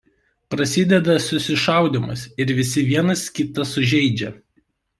[0.53, 4.37] Prasideda susišaudymas ir visi vienas kitą sužeidžia.